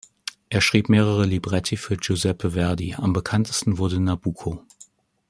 Er 0.49 0.61
schrieb 0.61 0.89
mehrere 0.89 1.27
Libretti 1.27 1.77
für 1.77 1.95
Giuseppe 1.95 2.53
Verdi; 2.53 2.95
am 2.95 3.13
bekanntesten 3.13 3.77
wurde 3.77 3.99
"Nabucco". 3.99 4.65